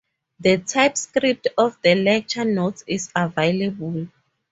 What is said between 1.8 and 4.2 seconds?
the lecture notes is available.